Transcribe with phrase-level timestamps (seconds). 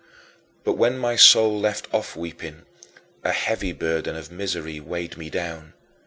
[0.63, 2.63] But when my soul left off weeping,
[3.23, 5.73] a heavy burden of misery weighed me down.